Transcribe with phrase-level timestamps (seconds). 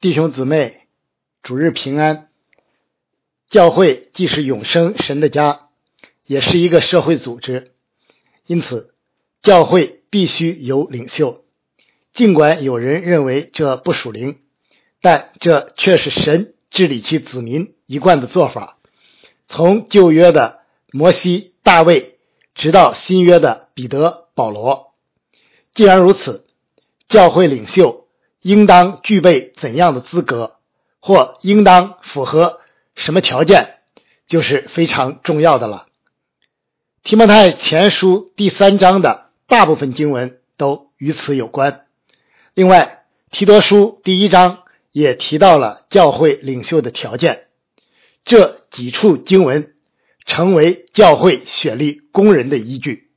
[0.00, 0.86] 弟兄姊妹，
[1.42, 2.30] 主日平安。
[3.50, 5.68] 教会既是永生神的家，
[6.24, 7.72] 也是一个社会组织，
[8.46, 8.94] 因此
[9.42, 11.44] 教会必须有领袖。
[12.14, 14.38] 尽管有人认为这不属灵，
[15.02, 18.78] 但这却是神治理其子民一贯的做法。
[19.46, 20.60] 从旧约的
[20.92, 22.18] 摩西、大卫，
[22.54, 24.94] 直到新约的彼得、保罗。
[25.74, 26.46] 既然如此，
[27.06, 27.99] 教会领袖。
[28.42, 30.56] 应当具备怎样的资格，
[31.00, 32.60] 或应当符合
[32.94, 33.80] 什么条件，
[34.26, 35.86] 就是非常重要的了。
[37.02, 41.86] 提摩太前书第三章的大部分经文都与此有关。
[42.54, 47.46] 另外，提多书第一章也提到了教会领袖的条件。
[48.24, 49.74] 这几处经文
[50.26, 53.10] 成为教会选立工人的依据。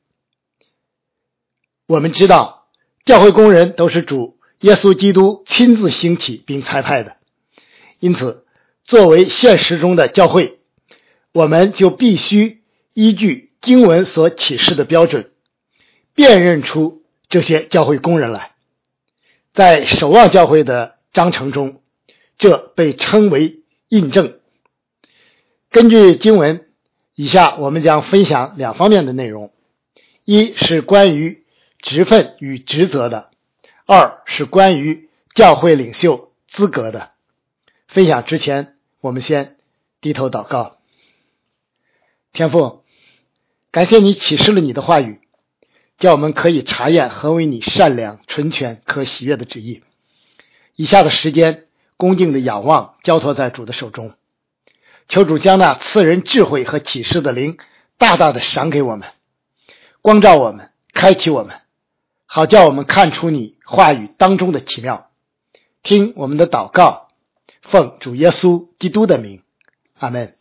[1.87, 2.69] 我们知道，
[3.03, 4.32] 教会工人都是主。
[4.63, 7.17] 耶稣基督亲自兴起并裁派的，
[7.99, 8.45] 因此，
[8.81, 10.57] 作为现实中的教会，
[11.33, 12.61] 我们就必须
[12.93, 15.31] 依据经文所启示的标准，
[16.15, 18.53] 辨认出这些教会工人来。
[19.53, 21.81] 在守望教会的章程中，
[22.37, 24.39] 这被称为印证。
[25.69, 26.69] 根据经文，
[27.15, 29.51] 以下我们将分享两方面的内容：
[30.23, 31.43] 一是关于
[31.81, 33.32] 职分与职责的。
[33.93, 37.11] 二是关于教会领袖资格的
[37.87, 38.25] 分享。
[38.25, 39.57] 之前，我们先
[40.01, 40.79] 低头祷告。
[42.31, 42.83] 天父，
[43.69, 45.21] 感谢你启示了你的话语，
[45.99, 49.83] 叫我们可以查验何为你善良、纯全、可喜悦的旨意。
[50.75, 54.15] 以下的时间，恭敬的仰望，交托在主的手中，
[55.07, 57.59] 求主将那赐人智慧和启示的灵
[57.99, 59.07] 大大的赏给我们，
[60.01, 61.59] 光照我们，开启我们。
[62.25, 65.11] 好叫我们看出你话语当中的奇妙，
[65.81, 67.09] 听我们的祷告，
[67.61, 69.41] 奉主耶稣基督的名，
[69.97, 70.35] 阿门。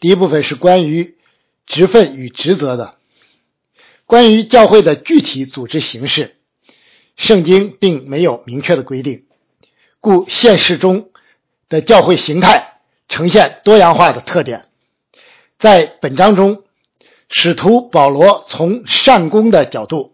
[0.00, 1.16] 第一部分是关于
[1.66, 2.96] 职分与职责的，
[4.06, 6.36] 关于教会的具体组织形式，
[7.16, 9.26] 圣经并没有明确的规定，
[10.00, 11.10] 故现实中
[11.68, 14.68] 的教会形态呈现多样化的特点。
[15.58, 16.62] 在本章中。
[17.30, 20.13] 使徒保罗从善功的角度，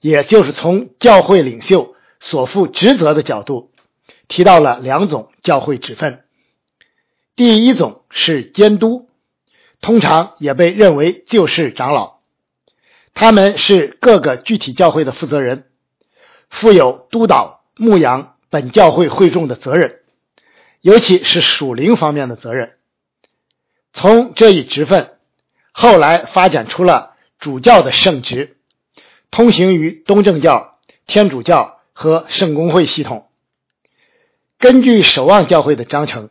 [0.00, 3.72] 也就是从教会领袖所负职责的角度，
[4.28, 6.24] 提到了两种教会职分。
[7.36, 9.08] 第一种是监督，
[9.80, 12.18] 通常也被认为就是长老，
[13.14, 15.66] 他们是各个具体教会的负责人，
[16.48, 20.00] 负有督导牧养本教会会众的责任，
[20.80, 22.74] 尤其是属灵方面的责任。
[23.92, 25.14] 从这一职分。
[25.80, 28.57] 后来发展出了主教的圣职，
[29.30, 33.28] 通行于东正教、天主教和圣公会系统。
[34.58, 36.30] 根据守望教会的章程，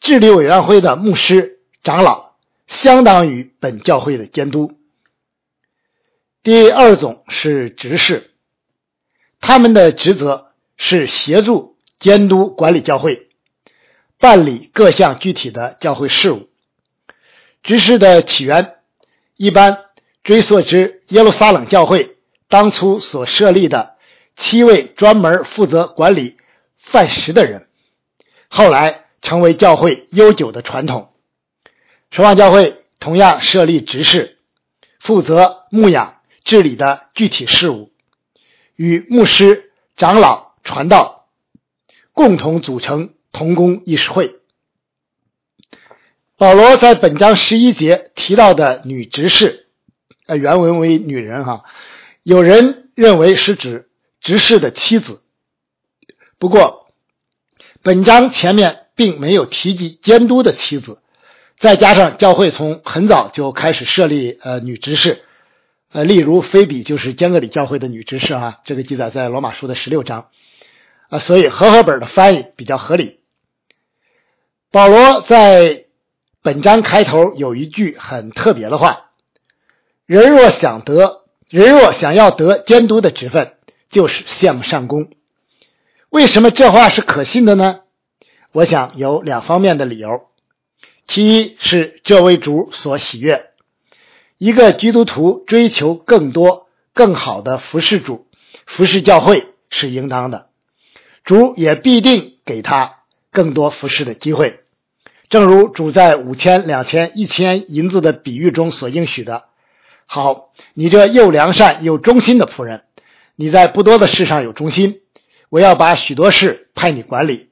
[0.00, 2.32] 治理委员会的牧师、长老
[2.66, 4.72] 相当于本教会的监督。
[6.42, 8.30] 第二种是执事，
[9.40, 13.28] 他们的职责是协助监督管理教会，
[14.18, 16.48] 办理各项具体的教会事务。
[17.62, 18.76] 执事的起源
[19.36, 19.89] 一般
[20.22, 22.16] 追溯至耶路撒冷教会
[22.48, 23.96] 当初所设立的
[24.36, 26.36] 七位专门负责管理
[26.76, 27.68] 饭食的人，
[28.48, 31.12] 后来成为教会悠久的传统。
[32.10, 34.38] 守望教会同样设立执事，
[34.98, 37.92] 负责牧养治理的具体事务，
[38.76, 41.28] 与牧师、长老、传道
[42.12, 44.36] 共同组成同工议事会。
[46.36, 49.68] 保罗在本章十一节提到的女执事，
[50.30, 51.64] 呃，原文为女人哈，
[52.22, 53.88] 有人认为是指
[54.20, 55.22] 执事的妻子。
[56.38, 56.86] 不过，
[57.82, 61.02] 本章前面并没有提及监督的妻子，
[61.58, 65.24] 再加上教会从很早就开始设立呃女执事，
[65.90, 70.28] 呃，例如菲比就是坚格里教会的女执事啊，这个记载在罗马书的十六章，
[71.08, 73.18] 啊，所以和合本的翻译比较合理。
[74.70, 75.86] 保罗在。
[76.42, 79.09] 本章开头有一句很特别的话
[80.10, 83.54] ：“人若想得，人若想要得监督的职分，
[83.90, 85.08] 就是羡慕上功。”
[86.10, 87.82] 为什么这话是可信的呢？
[88.50, 90.22] 我想有两方面的理由。
[91.06, 93.50] 其一是这位主所喜悦，
[94.36, 98.26] 一个基督徒追求更多、更好的服侍主、
[98.66, 100.48] 服侍教会是应当的，
[101.22, 102.96] 主也必定给他
[103.30, 104.58] 更多服侍的机会。
[105.28, 109.44] 正如主在五千、两千、一千银子的比喻中所应许的，
[110.12, 112.82] 好，你这又良善又忠心的仆人，
[113.36, 115.02] 你在不多的事上有忠心，
[115.50, 117.50] 我要把许多事派你管理，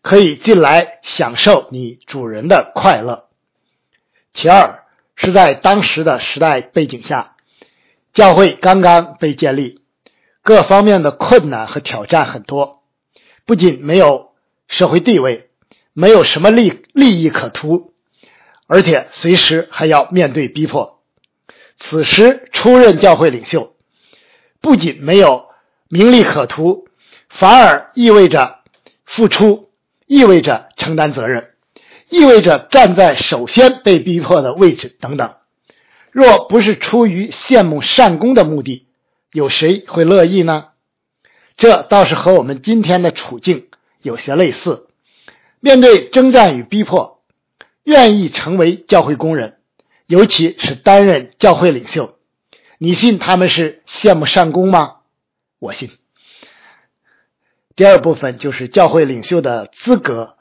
[0.00, 3.26] 可以进来享受你主人的快乐。
[4.32, 4.84] 其二
[5.16, 7.34] 是在当时的时代背景下，
[8.12, 9.80] 教会刚刚被建立，
[10.44, 12.84] 各方面的困难和挑战很多，
[13.44, 14.34] 不仅没有
[14.68, 15.50] 社会地位，
[15.94, 17.92] 没有什么利利益可图，
[18.68, 20.97] 而且随时还要面对逼迫。
[21.78, 23.76] 此时出任教会领袖，
[24.60, 25.46] 不仅没有
[25.88, 26.88] 名利可图，
[27.28, 28.58] 反而意味着
[29.04, 29.70] 付出，
[30.06, 31.52] 意味着承担责任，
[32.08, 35.36] 意味着站在首先被逼迫的位置等等。
[36.10, 38.88] 若不是出于羡慕善功的目的，
[39.32, 40.70] 有谁会乐意呢？
[41.56, 43.68] 这倒是和我们今天的处境
[44.02, 44.88] 有些类似。
[45.60, 47.22] 面对征战与逼迫，
[47.84, 49.57] 愿意成为教会工人。
[50.08, 52.16] 尤其是担任教会领袖，
[52.78, 55.00] 你信他们是羡慕善功吗？
[55.58, 55.90] 我信。
[57.76, 60.38] 第二部分就是教会领袖的资格，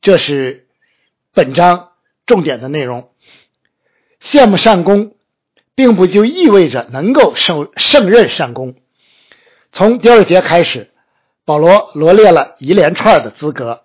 [0.00, 0.68] 这是
[1.34, 1.90] 本章
[2.24, 3.10] 重点的内容。
[4.22, 5.14] 羡慕善功，
[5.74, 8.76] 并不就意味着能够胜胜任善功。
[9.70, 10.94] 从第二节开始，
[11.44, 13.84] 保罗罗列了一连串的资格，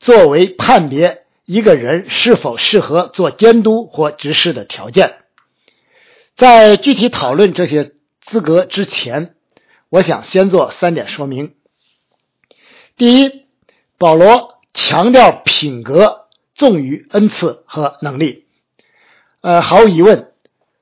[0.00, 1.22] 作为判别。
[1.46, 5.14] 一个人是否适合做监督或执事的条件，
[6.36, 9.36] 在具体讨论这些资格之前，
[9.88, 11.54] 我想先做三点说明。
[12.96, 13.46] 第一，
[13.96, 18.46] 保罗强调品格重于恩赐和能力。
[19.40, 20.32] 呃，毫无疑问，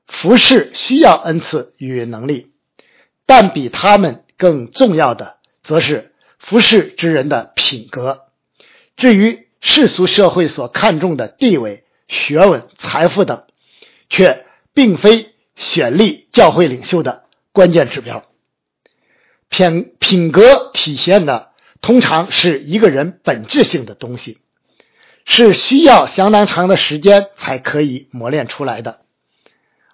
[0.07, 2.53] 服饰需要恩赐与能力，
[3.27, 8.23] 但比他们更重要的，则是服侍之人的品格。
[8.95, 13.45] 至于，世俗社会所看重的地位、学问、财富等，
[14.11, 14.45] 却
[14.75, 18.23] 并非选立教会领袖的关键指标。
[19.49, 21.49] 品品格体现的
[21.81, 24.37] 通常是一个人本质性的东西，
[25.25, 29.01] 是需要相当长的时间才可以磨练出来的。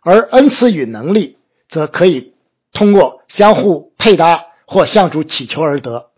[0.01, 1.37] 而恩赐与能力
[1.69, 2.33] 则可以
[2.73, 6.11] 通过相互配搭或向主祈求而得。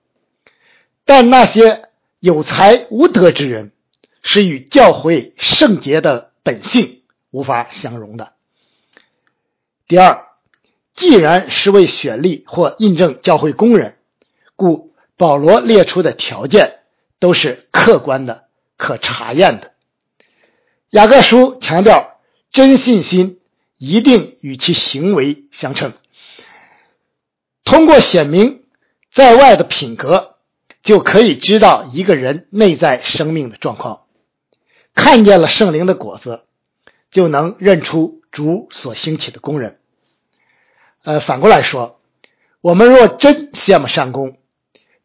[1.06, 1.84] 但那些。
[2.24, 3.74] 有才无德之人，
[4.22, 8.32] 是与教会圣洁的本性无法相容的。
[9.90, 10.26] 第二，
[10.96, 13.98] 既然是为选立或印证教会工人，
[14.56, 16.80] 故保罗列出的条件
[17.20, 18.46] 都是客观的、
[18.78, 19.74] 可查验的。
[20.92, 22.22] 雅各书强调，
[22.54, 23.42] 真信心
[23.78, 25.92] 一定与其行为相称。
[27.66, 28.64] 通过显明
[29.12, 30.33] 在外的品格。
[30.84, 34.02] 就可以知道一个人内在生命的状况，
[34.94, 36.44] 看见了圣灵的果子，
[37.10, 39.80] 就能认出主所兴起的工人。
[41.04, 42.02] 呃，反过来说，
[42.60, 44.38] 我们若真羡慕善功，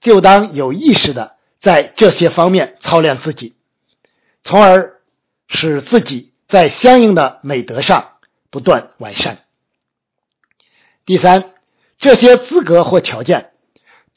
[0.00, 3.54] 就当有意识的在这些方面操练自己，
[4.42, 5.00] 从而
[5.46, 8.14] 使自己在相应的美德上
[8.50, 9.44] 不断完善。
[11.06, 11.54] 第三，
[11.98, 13.52] 这些资格或条件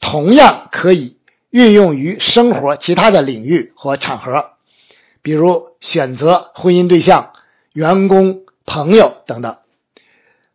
[0.00, 1.21] 同样可以。
[1.52, 4.52] 运用于生活其他的领域或场合，
[5.20, 7.34] 比如选择婚姻对象、
[7.74, 9.58] 员工、朋友等等。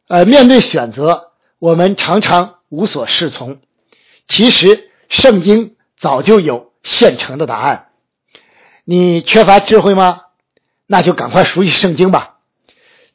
[0.07, 3.61] 呃，面对选择，我们常常无所适从。
[4.27, 7.89] 其实，圣经早就有现成的答案。
[8.83, 10.21] 你缺乏智慧吗？
[10.87, 12.39] 那就赶快熟悉圣经吧。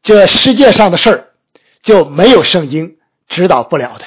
[0.04, 1.30] 这世界上的事儿，
[1.82, 4.04] 就没有圣经指导不了的。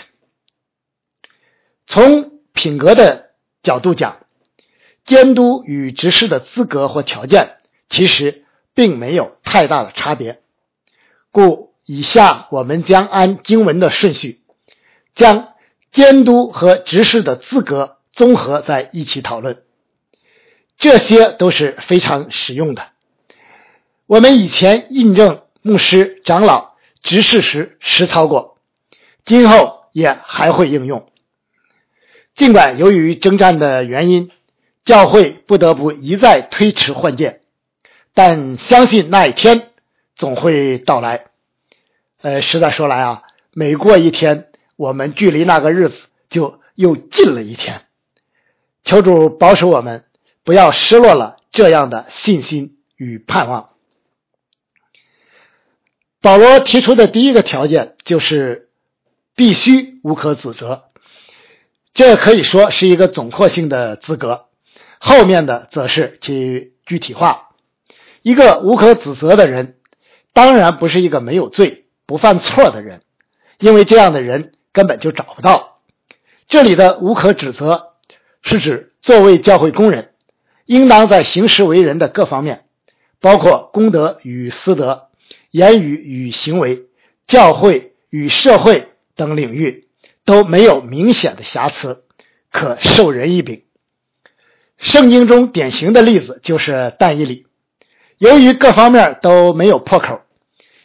[1.86, 3.25] 从品格的。
[3.66, 4.20] 角度讲，
[5.04, 7.58] 监督与执事的资格或条件
[7.90, 8.46] 其实
[8.76, 10.40] 并没有太大的差别，
[11.32, 14.42] 故以下我们将按经文的顺序，
[15.16, 15.56] 将
[15.92, 19.64] 监督和执事的资格综合在一起讨论。
[20.78, 22.90] 这些都是非常实用的，
[24.06, 28.60] 我们以前印证牧师、长老、执事时实操过，
[29.24, 31.10] 今后也还会应用。
[32.36, 34.30] 尽管由于征战的原因，
[34.84, 37.42] 教会不得不一再推迟换届，
[38.14, 39.70] 但相信那一天
[40.16, 41.28] 总会到来。
[42.22, 43.24] 呃，实在说来啊，
[43.54, 47.84] 每过一天，我们距离那个日子就又近了一天。
[48.84, 50.04] 求主保守我们，
[50.44, 53.70] 不要失落了这样的信心与盼望。
[56.22, 58.70] 保罗提出的第一个条件就是
[59.36, 60.90] 必须无可指责。
[61.96, 64.48] 这可以说是一个总括性的资格，
[65.00, 67.52] 后面的则是其具体化。
[68.22, 69.78] 一个无可指责的人，
[70.34, 73.02] 当然不是一个没有罪、不犯错的人，
[73.60, 75.80] 因为这样的人根本就找不到。
[76.50, 77.94] 这里的无可指责，
[78.42, 80.12] 是指作为教会工人，
[80.66, 82.66] 应当在行事为人的各方面，
[83.22, 85.08] 包括公德与私德、
[85.50, 86.88] 言语与行为、
[87.26, 89.85] 教会与社会等领域
[90.26, 92.04] 都没有明显的瑕疵，
[92.52, 93.64] 可授人以柄。
[94.78, 97.46] 圣经中典型的例子就是但以理，
[98.18, 100.22] 由于各方面都没有破口，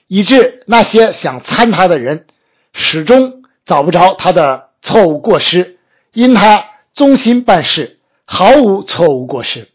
[0.07, 2.27] 以致那些想参他的人
[2.73, 5.79] 始终找不着他的错误过失，
[6.13, 9.69] 因他忠心办事，毫无错误过失。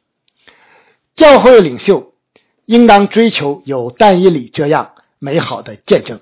[1.14, 2.14] 教会领袖
[2.66, 6.22] 应当追求有但以理这样美好的见证。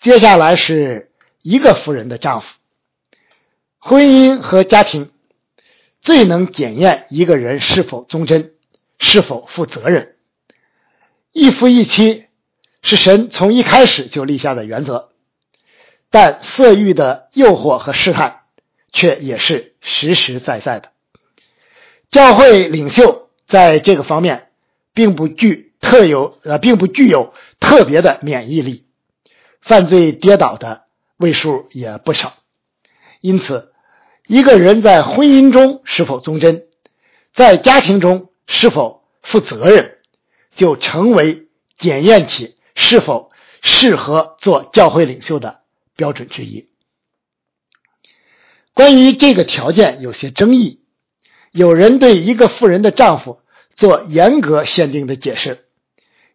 [0.00, 1.10] 接下来是
[1.44, 2.54] 一个夫人的丈夫，
[3.78, 5.10] 婚姻和家庭。
[6.00, 8.52] 最能检验一个人是否忠贞、
[8.98, 10.16] 是否负责任。
[11.32, 12.26] 一夫一妻
[12.82, 15.12] 是神从一开始就立下的原则，
[16.10, 18.40] 但色欲的诱惑和试探
[18.92, 20.92] 却也是实实在在的。
[22.10, 24.50] 教会领袖在这个方面
[24.92, 28.86] 并不具特有呃，并不具有特别的免疫力，
[29.62, 30.83] 犯罪跌倒的
[31.16, 32.34] 位数也不少，
[33.20, 33.72] 因此。
[34.26, 36.64] 一个人在婚姻中是否忠贞，
[37.34, 39.98] 在家庭中是否负责任，
[40.56, 43.30] 就成为检验其是否
[43.60, 45.60] 适合做教会领袖的
[45.94, 46.70] 标准之一。
[48.72, 50.80] 关于这个条件有些争议，
[51.52, 53.40] 有人对一个妇人的丈夫
[53.76, 55.66] 做严格限定的解释，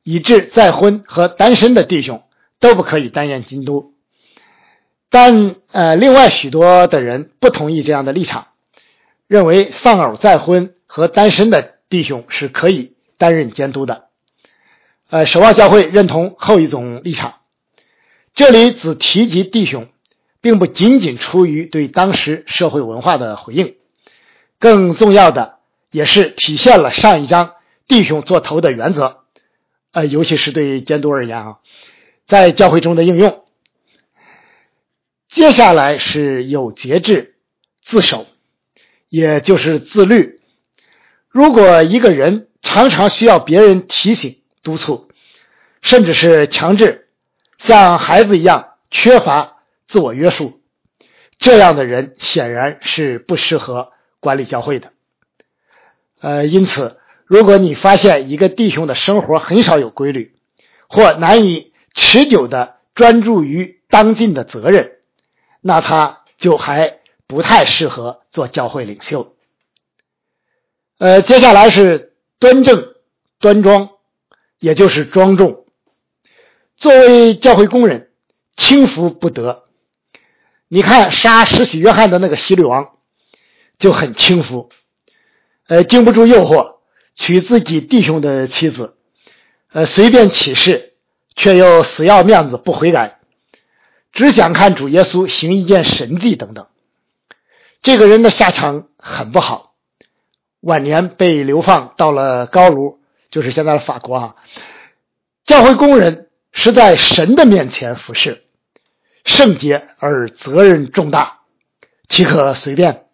[0.03, 2.21] 以致再婚和单身的弟兄
[2.59, 3.95] 都不可以担任京都。
[5.09, 8.47] 但呃，另外许多的人不同意这样的立场，
[9.27, 14.05] 认为丧偶再婚和单身的弟兄是可以担任监督的。
[15.09, 17.33] 呃，守望教会认同后一种立场。
[18.35, 19.87] 这里只提及弟兄，
[20.41, 23.75] 并不仅仅出于对当时社会文化的回应，
[24.59, 25.57] 更重要的
[25.89, 27.55] 也是体现了上一章
[27.87, 29.21] 弟兄做头的原则。
[29.91, 31.57] 呃，尤其是对监督而言啊，
[32.27, 33.43] 在教会中的应用。
[35.29, 37.35] 接下来是有节制、
[37.85, 38.25] 自守，
[39.09, 40.41] 也就是自律。
[41.29, 45.07] 如果一个人常常需要别人提醒、督促，
[45.83, 47.09] 甚至是强制，
[47.59, 49.57] 像孩子一样缺乏
[49.87, 50.61] 自我约束，
[51.37, 54.93] 这样的人显然是不适合管理教会的。
[56.21, 60.33] 呃，因此，如果你发现一个弟兄的生活很少有规律，
[60.87, 64.93] 或难以持久的专注于当尽的责任，
[65.61, 69.35] 那他就还不太适合做教会领袖。
[70.97, 72.93] 呃，接下来是端正、
[73.39, 73.89] 端庄，
[74.59, 75.65] 也就是庄重。
[76.75, 78.09] 作为教会工人，
[78.55, 79.65] 轻浮不得。
[80.67, 82.97] 你看杀施洗约翰的那个希律王，
[83.77, 84.69] 就很轻浮，
[85.67, 86.75] 呃，经不住诱惑，
[87.15, 88.95] 娶自己弟兄的妻子，
[89.71, 90.93] 呃，随便起誓，
[91.35, 93.18] 却又死要面子不悔改。
[94.11, 96.67] 只想看主耶稣行一件神迹等等，
[97.81, 99.75] 这个人的下场很不好，
[100.61, 102.99] 晚年被流放到了高卢，
[103.29, 104.35] 就是现在的法国啊。
[105.45, 108.43] 教会工人是在神的面前服侍，
[109.23, 111.41] 圣洁而责任重大，
[112.07, 113.05] 岂可随便？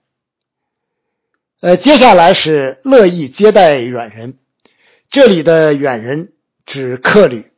[1.59, 4.39] 呃，接下来是乐意接待远人，
[5.09, 6.31] 这里的远人
[6.65, 7.51] 指客旅。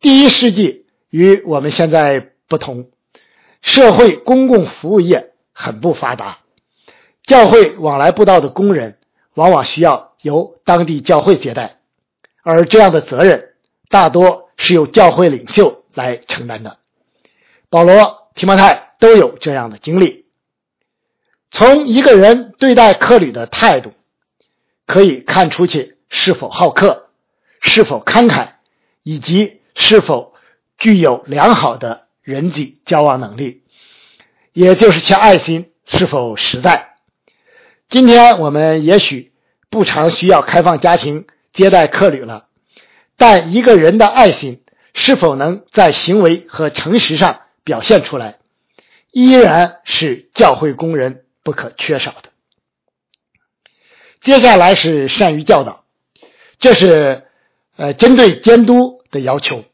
[0.00, 2.31] 第一世纪与我们现在。
[2.52, 2.90] 不同，
[3.62, 6.40] 社会公共服务业很不发达，
[7.24, 8.98] 教会往来布道的工人
[9.32, 11.78] 往往需要由当地教会接待，
[12.42, 13.54] 而这样的责任
[13.88, 16.76] 大多是由教会领袖来承担的。
[17.70, 20.26] 保罗、提摩太都有这样的经历。
[21.50, 23.94] 从一个人对待客旅的态度，
[24.86, 27.08] 可以看出去是否好客，
[27.62, 28.48] 是否慷慨，
[29.02, 30.34] 以及是否
[30.76, 32.08] 具有良好的。
[32.22, 33.62] 人际交往能力，
[34.52, 36.94] 也就是其爱心是否实在。
[37.88, 39.32] 今天我们也许
[39.68, 42.46] 不常需要开放家庭接待客旅了，
[43.16, 44.62] 但一个人的爱心
[44.94, 48.38] 是否能在行为和诚实上表现出来，
[49.10, 52.30] 依然是教会工人不可缺少的。
[54.20, 55.84] 接下来是善于教导，
[56.60, 57.26] 这是
[57.76, 59.64] 呃针对监督的要求。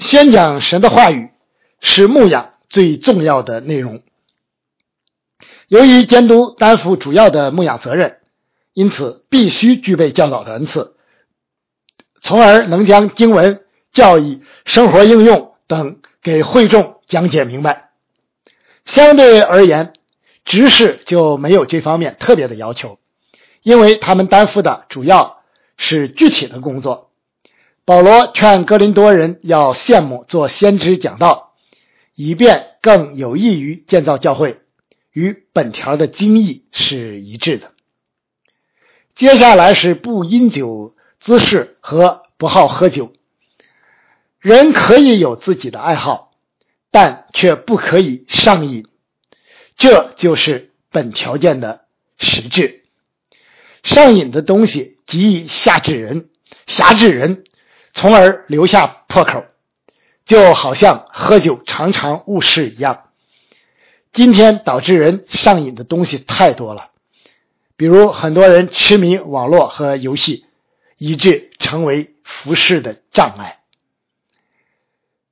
[0.00, 1.28] 先讲神的话语
[1.80, 4.02] 是牧养最重要的内容。
[5.68, 8.18] 由于监督担负主要的牧养责任，
[8.72, 10.96] 因此必须具备教导的恩赐，
[12.22, 17.90] 从而能将经文、教义、生活应用等给会众讲解明白。
[18.86, 19.92] 相对而言，
[20.46, 22.98] 执事就没有这方面特别的要求，
[23.62, 25.42] 因为他们担负的主要
[25.76, 27.09] 是具体的工作。
[27.84, 31.54] 保罗劝哥林多人要羡慕做先知讲道，
[32.14, 34.60] 以便更有益于建造教会，
[35.12, 37.72] 与本条的经义是一致的。
[39.16, 43.12] 接下来是不饮酒滋事和不好喝酒。
[44.38, 46.32] 人可以有自己的爱好，
[46.90, 48.86] 但却不可以上瘾，
[49.76, 51.84] 这就是本条件的
[52.18, 52.84] 实质。
[53.82, 56.30] 上瘾的东西极易吓制人，
[56.66, 57.44] 辖制人，
[57.92, 59.44] 从而留下破口，
[60.24, 63.10] 就好像喝酒常常误事一样。
[64.12, 66.90] 今天导致人上瘾的东西太多了，
[67.76, 70.44] 比如很多人痴迷网络和游戏，
[70.98, 73.60] 以致成为服饰的障碍。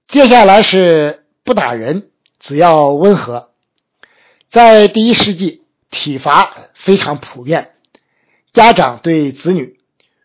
[0.06, 3.50] 接下来是不打人，只要温和。
[4.50, 7.72] 在第一世纪，体罚非常普遍，
[8.52, 9.78] 家长对子女、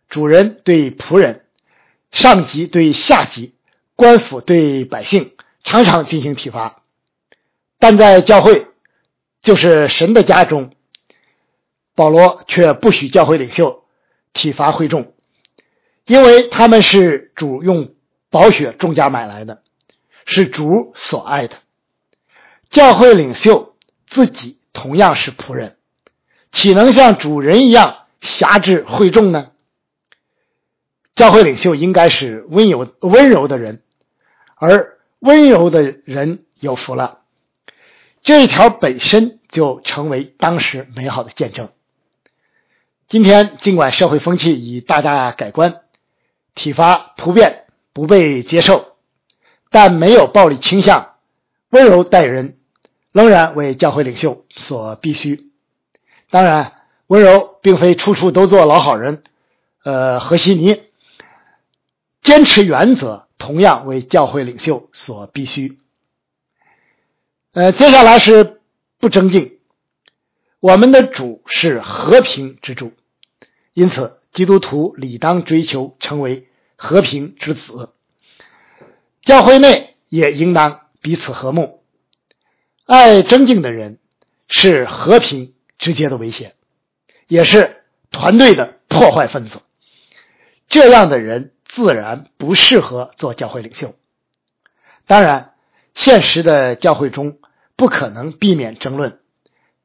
[0.08, 1.43] 主人对仆人、
[2.14, 3.56] 上级对下级、
[3.98, 5.34] 官府对百姓，
[5.66, 6.82] 常常进行体罚。
[7.80, 8.68] 但在教会，
[9.42, 10.72] 就是神的家中，
[11.96, 13.84] 保罗却不许教会领袖
[14.32, 15.14] 体罚会众，
[16.06, 17.94] 因为他们是主用
[18.30, 19.62] 宝血重价买来的。
[20.26, 21.58] 是主所爱的，
[22.70, 23.76] 教会领袖
[24.08, 25.76] 自己同样是仆人，
[26.50, 29.52] 岂能像主人一样辖制会众呢？
[31.16, 33.84] 教会领袖应该是温柔温柔的人，
[34.56, 37.20] 而温柔的人有福了。
[38.24, 41.70] 这一条本身就成为当时美好的见证。
[43.08, 45.82] 今天尽管社会风气已大大改观，
[46.56, 48.96] 体罚普遍不被接受。
[49.70, 51.16] 但没有暴力倾向，
[51.70, 52.58] 温柔待人，
[53.12, 55.52] 仍然为教会领袖所必须。
[56.30, 56.74] 当然，
[57.08, 59.24] 温柔并非处处都做老好人。
[59.84, 60.82] 呃，和稀泥，
[62.24, 65.78] 坚持原则同样为教会领袖所必须。
[67.52, 68.62] 呃，接下来是
[68.98, 69.60] 不争竞。
[70.60, 72.94] 我们的主是和平之主，
[73.74, 77.90] 因此基督徒理当追求成为和平之子。
[79.22, 81.84] 教会内也应当彼此和睦。
[82.86, 84.00] 爱争竞的人
[84.48, 86.56] 是和平直接的威胁，
[87.28, 89.62] 也是团队的破坏分子。
[90.68, 93.96] 这样的人自然不适合做教会领袖。
[95.08, 95.54] 当然，
[95.96, 97.40] 现实的教会中
[97.76, 99.20] 不可能避免争论，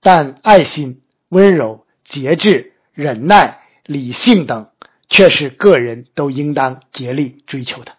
[0.01, 4.71] 但爱心、温柔、节制、忍耐、理性等，
[5.09, 7.93] 却是个人都应当竭力追求的。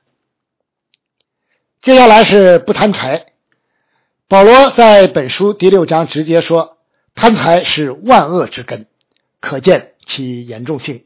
[1.82, 3.25] 接下来是不贪财。
[4.28, 6.78] 保罗在本书第六章直接说，
[7.15, 8.86] 贪财是万恶之根，
[9.39, 11.06] 可见其严重性。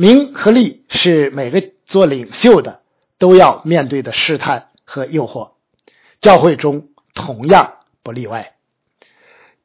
[0.00, 2.80] 名和利是每个做领袖的
[3.18, 5.50] 都要面对的试探和诱惑，
[6.22, 8.56] 教会中同样不例外。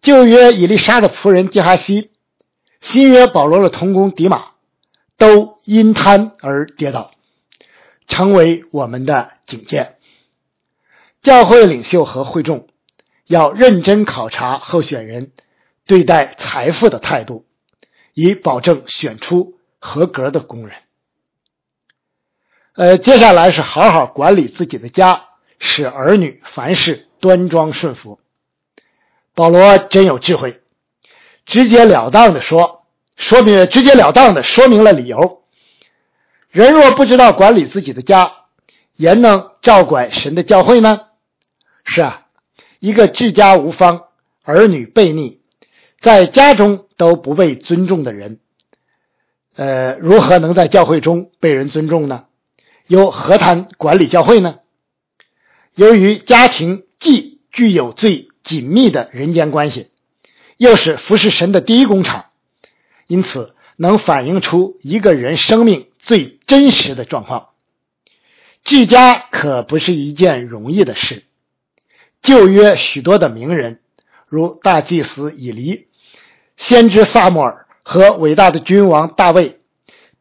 [0.02, 2.12] 旧约以利沙的仆人基哈西，
[2.82, 4.48] 新约保罗的同工迪马，
[5.17, 7.12] 都因贪而跌倒。
[8.10, 9.95] 成为我们的警戒。
[11.21, 12.67] 教会领袖和会众
[13.26, 15.32] 要认真考察候选人
[15.88, 17.45] 对待财富的态度，
[18.13, 19.54] 以保证选出
[19.86, 20.78] 合格的工人。
[22.74, 25.28] 呃，接下来是好好管理自己的家，
[25.60, 28.19] 使儿女凡事端庄顺服。
[29.34, 30.62] 保罗真有智慧，
[31.45, 35.43] 直截了当的说，说明直截了当的说明了理由。
[36.50, 38.34] 人若不知道管理自己的家，
[38.95, 41.02] 焉能照管神的教会呢？
[41.86, 42.26] 是啊，
[42.80, 44.06] 一个治家无方、
[44.43, 45.41] 儿女悖逆，
[46.02, 48.39] 在家中都不被尊重的人，
[49.55, 52.25] 呃，如何能在教会中被人尊重呢？
[52.87, 54.59] 又何谈管理教会呢？
[55.73, 59.89] 由于家庭既具有最紧密的人间关系，
[60.57, 62.25] 又是服侍神的第一工厂，
[63.07, 65.87] 因此能反映出一个人生命。
[65.97, 67.49] 最真实的状况，
[68.63, 71.23] 治家可不是一件容易的事。
[72.21, 73.79] 旧约许多的名人，
[74.29, 75.87] 如大祭司以黎、
[76.57, 79.62] 先知萨摩尔和伟大的君王大卫，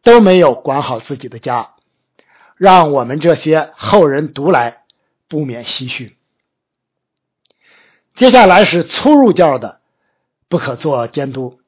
[0.03, 1.71] 都没有管好自己的家，
[2.59, 4.83] 让我们这些后人读来
[5.29, 6.15] 不免唏嘘。
[8.15, 9.81] 接下来是粗入教的，
[10.49, 11.59] 不可做监督。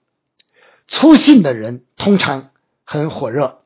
[0.86, 2.50] 粗信的人通常
[2.84, 3.62] 很火热。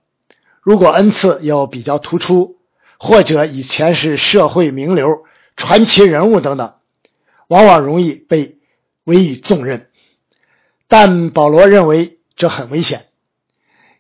[0.62, 2.58] 如果恩赐又比较突出，
[2.96, 5.24] 或者以前是社会名流、
[5.56, 6.74] 传奇人物等等，
[7.48, 8.58] 往往容易被
[9.02, 9.88] 委以重任。
[10.86, 13.10] 但保罗认为这很危险，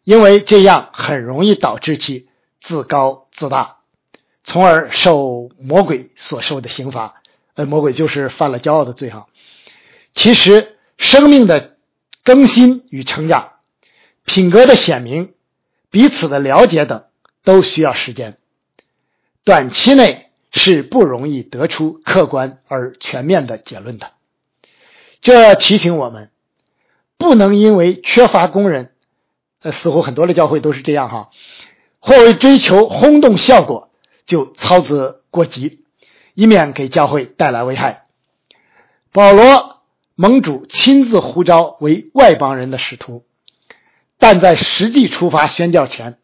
[0.02, 3.80] 因为这样很容易导致其自高自大，
[4.44, 7.20] 从而受魔鬼所受的刑罚。
[7.52, 9.26] 呃，魔鬼就是犯了骄傲的罪哈。
[10.14, 11.76] 其实，生命的
[12.24, 13.56] 更新与成长、
[14.24, 15.34] 品格的显明、
[15.90, 17.04] 彼此的了解等，
[17.44, 18.38] 都需要时间。
[19.44, 24.12] 短期内是不容易得出客观而全面的结论的。
[25.20, 26.30] 这提醒我们。
[27.20, 28.94] 不能因为缺乏工人，
[29.60, 31.30] 呃，似乎很多的教会都是这样哈，
[32.00, 33.90] 或为追求轰动效果
[34.24, 35.84] 就操之过急，
[36.32, 38.06] 以免给教会带来危害。
[39.12, 39.82] 保罗
[40.14, 43.26] 盟主亲自呼召为外邦人的使徒，
[44.18, 46.18] 但在实际出发宣教前，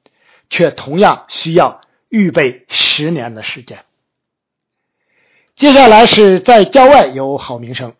[0.48, 3.85] 却同样需要预备十年的时间。
[5.56, 7.92] 接下来是在郊外有好名声。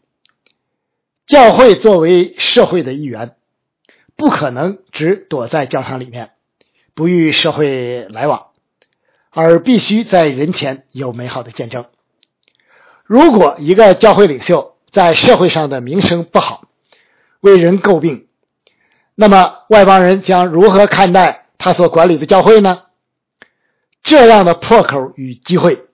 [1.26, 3.34] 教会作为社会的一员，
[4.14, 6.30] 不可能只躲在教堂里面，
[6.94, 8.46] 不与社会来往，
[9.30, 11.86] 而必须在人前有美好的见证。
[13.04, 16.68] 如果一个教会领袖在社会上的名声不好，
[17.40, 18.28] 为人诟病，
[19.16, 22.82] 那么外邦人将如何看待他所管理的教会呢？
[24.04, 25.86] 这样的破口与机会，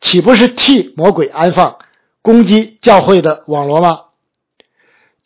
[0.00, 1.78] 岂不是替魔鬼安放
[2.22, 4.02] 攻击教会的网络吗？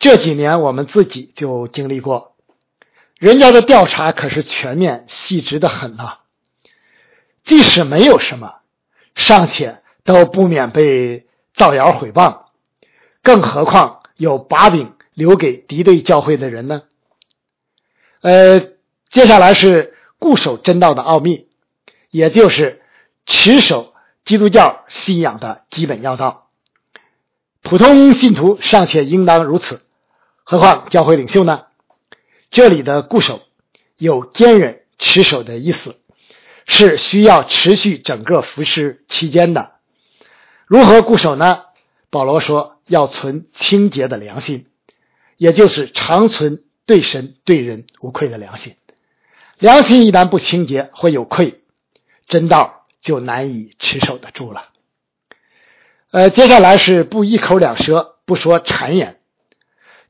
[0.05, 2.37] 这几年我们自己就经历过，
[3.19, 6.19] 人家的调查可是全面细致的很呐。
[7.43, 8.57] 即使没有什么，
[9.14, 12.43] 尚且都不免被造谣毁谤，
[13.23, 16.83] 更何况有把柄留给敌对教会的人呢？
[18.21, 18.61] 呃，
[19.09, 21.49] 接下来是固守真道的奥秘，
[22.11, 22.83] 也就是
[23.25, 26.51] 持守基督教信仰的基本要道。
[27.62, 29.81] 普通信徒尚且应当如此。
[30.44, 31.64] 何况教会领袖呢？
[32.50, 33.42] 这里的固守
[33.96, 35.96] 有坚忍持守的意思，
[36.66, 39.72] 是需要持续整个服饰期间的。
[40.66, 41.62] 如何固守呢？
[42.11, 44.66] 保罗说要存清洁的良心，
[45.37, 48.76] 也就是长存对神对人无愧的良心。
[49.59, 51.62] 良心一旦不清洁，会有愧，
[52.28, 54.68] 真道就难以持守得住了。
[56.12, 59.18] 呃，接下来是不一口两舌，不说谗言。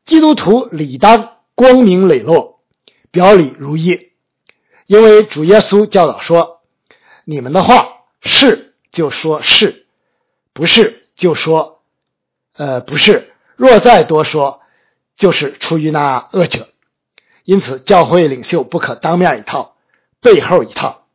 [0.04, 2.60] 基督徒理当光明磊落，
[3.10, 4.12] 表里如一，
[4.86, 6.60] 因为主耶稣教导说
[7.24, 7.88] ：“你们的话
[8.20, 9.86] 是就说是，
[10.52, 11.82] 不是就说，
[12.56, 13.32] 呃不是。
[13.56, 14.60] 若再多说，
[15.16, 16.68] 就是出于那恶者。”
[17.44, 19.76] 因此，教会领袖不可当面一套，
[20.20, 21.06] 背后一套。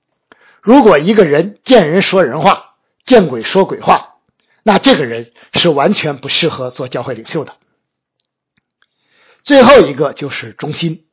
[0.62, 2.75] 如果一个人见人说人话，
[3.06, 4.15] 见鬼说鬼话，
[4.63, 7.56] 那这个人是完全不适合做教会领袖的。
[9.43, 11.06] 最后一个就是忠心。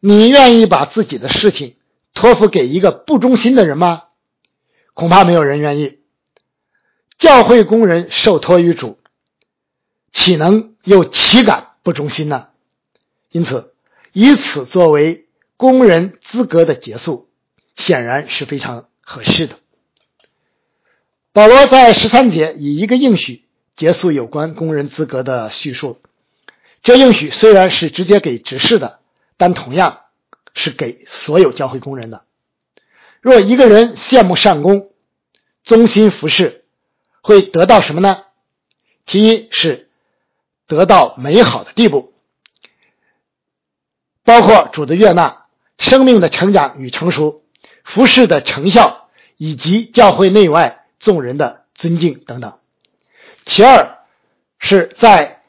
[0.00, 1.76] 你愿意把自己的事情
[2.12, 4.04] 托付给一个不忠心的人吗？
[4.92, 6.00] 恐怕没有人愿意。
[7.18, 8.98] 教会工人受托于主，
[10.12, 12.48] 岂能又岂敢不忠心呢？
[13.30, 13.74] 因此，
[14.12, 17.30] 以此作为工人资格的结束，
[17.76, 19.56] 显然是非常合适的。
[21.32, 23.44] 保罗在十三节以一个应许
[23.74, 26.00] 结束有关工人资格的叙述。
[26.84, 29.00] 这应许虽然是直接给执事的，
[29.36, 30.02] 但同样
[30.54, 32.24] 是给所有教会工人的。
[33.20, 34.90] 若一个人羡慕善功，
[35.64, 36.64] 忠心服侍，
[37.22, 38.24] 会得到什么呢？
[39.06, 39.88] 其一是
[40.66, 42.12] 得到美好的地步，
[44.22, 45.46] 包括主的悦纳、
[45.78, 47.42] 生命的成长与成熟、
[47.82, 52.58] 服侍的成效，以及教会内外众人的尊敬等等。
[53.46, 53.98] 其二
[54.58, 55.43] 是在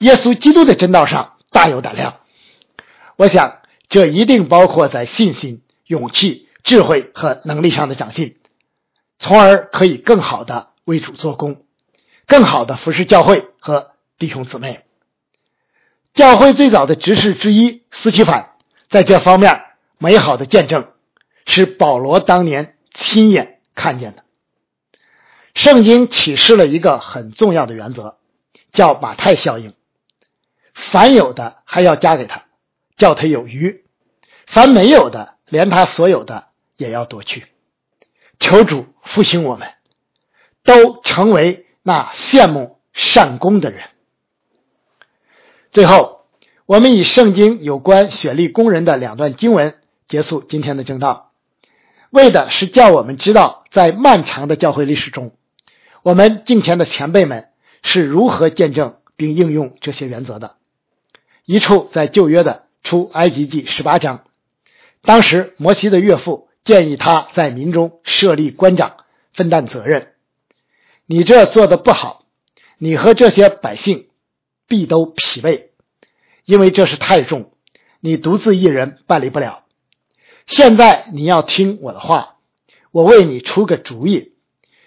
[0.00, 2.20] 耶稣基督的真道上大有胆量，
[3.16, 3.58] 我想
[3.90, 8.38] 这一定包括在信心、勇气、智慧和能力上的长进，
[9.18, 11.64] 从而可以更好的为主做工，
[12.26, 14.86] 更好的服侍教会和弟兄姊妹。
[16.14, 18.52] 教会最早的执事之一斯提凡
[18.88, 19.64] 在这方面
[19.98, 20.88] 美好的见证，
[21.44, 24.24] 是保罗当年亲眼看见的。
[25.54, 28.16] 圣经启示了一个很重要的原则，
[28.72, 29.74] 叫马太效应。
[30.80, 32.46] 凡有的还要加给他，
[32.96, 33.84] 叫他有余；
[34.46, 37.46] 凡没有的，连他所有的也要夺去。
[38.38, 39.68] 求主复兴我们，
[40.64, 43.84] 都成为那羡慕善功的人。
[45.70, 46.24] 最后，
[46.66, 51.32] 我们以圣经有关选立工人的两段经文结束今天的正道，
[52.10, 55.32] 为的是叫我们知道，在漫长的教会历史中，
[56.02, 57.50] 我们敬前的前辈们
[57.82, 58.96] 是如何见证。
[59.20, 60.56] 并应用这些原则的。
[61.50, 64.24] 一处在旧约的出埃及记十八章，
[65.02, 68.98] 当时摩西的岳父建议他在民中设立官长，
[69.32, 70.12] 分担责任。
[71.06, 72.24] 你这做的不好，
[72.78, 74.10] 你和这些百姓
[74.68, 75.70] 必都疲惫，
[76.44, 77.52] 因为这是太重，
[77.98, 79.64] 你独自一人办理不了。
[80.46, 82.36] 现在你要听我的话，
[82.92, 84.34] 我为你出个主意，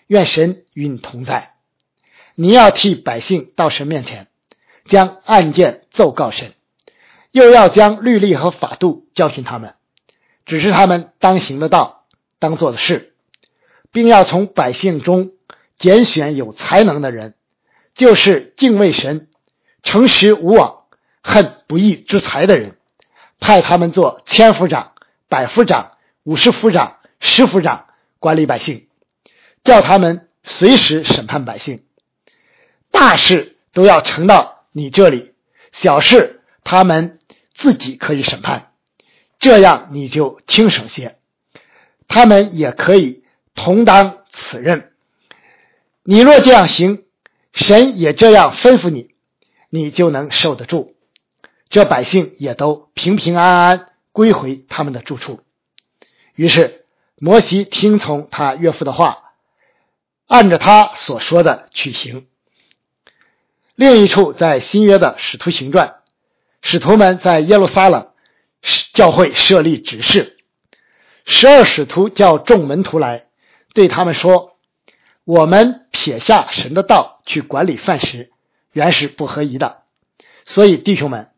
[0.07, 1.55] 愿神与你同在。
[2.35, 4.29] 你要替百姓到神面前。
[4.85, 6.53] 将案件奏告神，
[7.31, 9.75] 又要将律例和法度教训他们，
[10.45, 12.05] 指示他们当行的道、
[12.39, 13.13] 当做的事，
[13.91, 15.31] 并要从百姓中
[15.77, 17.35] 拣选有才能的人，
[17.95, 19.29] 就是敬畏神、
[19.81, 20.83] 诚实无妄、
[21.21, 22.77] 恨不义之财的人，
[23.39, 24.91] 派他们做千夫长、
[25.29, 27.87] 百夫长、五十夫长、十夫长，
[28.19, 28.87] 管理百姓，
[29.63, 31.85] 叫他们随时审判百姓，
[32.91, 34.52] 大事都要成到。
[34.73, 35.33] 你这里
[35.71, 37.19] 小事，他们
[37.53, 38.73] 自己可以审判，
[39.39, 41.17] 这样你就轻省些。
[42.07, 43.23] 他们也可以
[43.55, 44.91] 同当此任。
[46.03, 47.03] 你若这样行，
[47.53, 49.11] 神也这样吩咐你，
[49.69, 50.95] 你就能受得住。
[51.69, 55.41] 这百姓也都平平安安归回他们的住处。
[56.35, 59.33] 于是摩西听从他岳父的话，
[60.27, 62.27] 按着他所说的去行。
[63.75, 65.95] 另一处在新约的使徒行传，
[66.61, 68.09] 使徒们在耶路撒冷
[68.93, 70.37] 教会设立执事，
[71.25, 73.25] 十二使徒叫众门徒来，
[73.73, 74.57] 对他们说
[75.25, 78.31] ：“我们撇下神的道去管理饭食，
[78.71, 79.81] 原是不合宜的。
[80.45, 81.31] 所以弟兄们，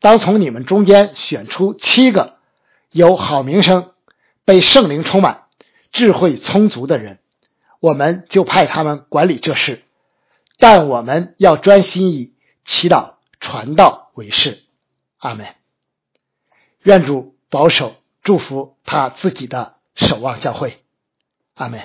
[0.00, 2.38] 当从你们中间选出七个
[2.90, 3.90] 有好名声、
[4.46, 5.42] 被圣灵充满、
[5.92, 7.18] 智慧充足的人，
[7.80, 9.82] 我们就派他们管理这事。”
[10.62, 14.62] 但我们要专心以祈祷、传道为事。
[15.18, 15.56] 阿门。
[16.84, 20.84] 愿主保守、祝福他自己的守望教会。
[21.54, 21.80] 阿门。